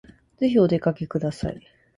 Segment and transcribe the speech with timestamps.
[0.37, 1.61] ぜひお出かけください